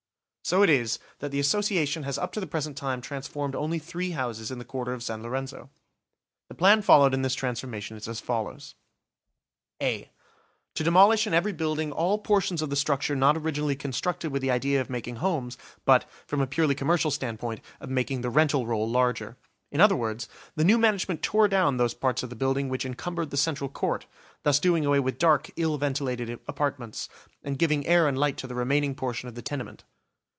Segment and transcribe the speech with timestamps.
[0.43, 4.11] So it is, that the Association has up to the present time transformed only three
[4.11, 5.69] houses in the Quarter of San Lorenzo.
[6.49, 8.75] The plan followed in this transformation is as follows:
[9.81, 10.11] A:
[10.75, 14.51] To demolish in every building all portions of the structure not originally constructed with the
[14.51, 18.89] idea of making homes, but, from a purely commercial standpoint, of making the rental roll
[18.89, 19.37] larger.
[19.71, 20.27] In other words,
[20.57, 24.05] the new management tore down those parts of the building which encumbered the central court,
[24.43, 27.07] thus doing away with dark, ill ventilated apartments,
[27.41, 29.85] and giving air and light to the remaining portion of the tenement.